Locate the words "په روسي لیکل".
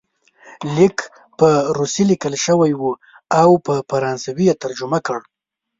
1.39-2.33